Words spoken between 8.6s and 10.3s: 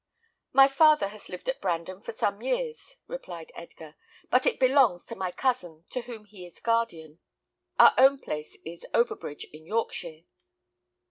is Overbridge, in Yorkshire."